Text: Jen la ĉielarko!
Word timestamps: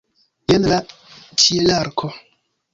Jen 0.53 0.65
la 0.71 0.79
ĉielarko! 1.45 2.13